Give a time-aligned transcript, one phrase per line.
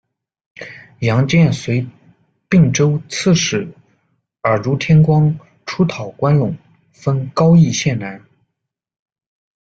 [1.01, 1.85] 杨荐随
[2.49, 3.71] 并州刺史
[4.41, 6.55] 尔朱天光出讨关陇，
[6.91, 8.25] 封高邑县男。